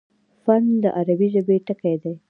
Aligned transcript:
فن: 0.45 0.63
د 0.83 0.85
عربي 0.99 1.27
ژبي 1.33 1.57
ټکی 1.65 1.95
دﺉ. 2.01 2.13